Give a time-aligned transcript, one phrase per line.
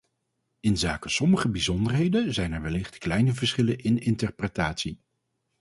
[0.59, 4.99] Inzake sommige bijzonderheden zijn er wellicht kleine verschillen in interpretatie.